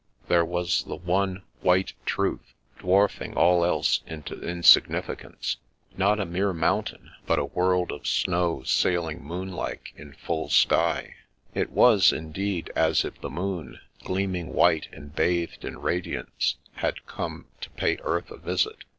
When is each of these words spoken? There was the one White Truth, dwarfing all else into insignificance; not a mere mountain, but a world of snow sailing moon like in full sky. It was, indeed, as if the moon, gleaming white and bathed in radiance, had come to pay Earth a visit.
There 0.29 0.43
was 0.43 0.81
the 0.85 0.95
one 0.95 1.43
White 1.61 1.93
Truth, 2.07 2.55
dwarfing 2.79 3.35
all 3.35 3.63
else 3.63 4.01
into 4.07 4.41
insignificance; 4.41 5.57
not 5.95 6.19
a 6.19 6.25
mere 6.25 6.53
mountain, 6.53 7.11
but 7.27 7.37
a 7.37 7.45
world 7.45 7.91
of 7.91 8.07
snow 8.07 8.63
sailing 8.63 9.23
moon 9.23 9.51
like 9.51 9.93
in 9.95 10.13
full 10.13 10.49
sky. 10.49 11.17
It 11.53 11.69
was, 11.69 12.11
indeed, 12.11 12.71
as 12.75 13.05
if 13.05 13.21
the 13.21 13.29
moon, 13.29 13.79
gleaming 14.03 14.53
white 14.55 14.87
and 14.91 15.15
bathed 15.15 15.63
in 15.63 15.77
radiance, 15.77 16.55
had 16.77 17.05
come 17.05 17.45
to 17.61 17.69
pay 17.69 17.97
Earth 18.01 18.31
a 18.31 18.37
visit. 18.37 18.77